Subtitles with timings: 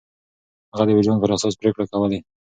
[0.71, 2.19] هغه د وجدان پر اساس پرېکړې کولې.